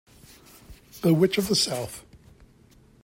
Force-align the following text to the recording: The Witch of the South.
The 1.03 1.13
Witch 1.13 1.37
of 1.37 1.47
the 1.47 1.55
South. 1.55 2.03